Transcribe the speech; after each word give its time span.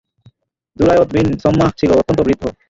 দুরায়দ 0.77 1.09
বিন 1.15 1.27
ছম্মাহ 1.41 1.69
ছিল 1.79 1.89
অত্যন্ত 1.99 2.19
বৃদ্ধ। 2.27 2.43